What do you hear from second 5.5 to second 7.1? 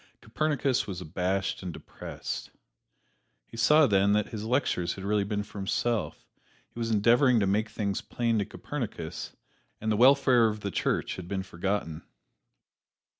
himself he was